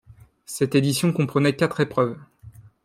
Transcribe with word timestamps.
Cette 0.47 0.73
édition 0.73 1.13
comprenait 1.13 1.55
quatre 1.55 1.79
épreuves. 1.79 2.17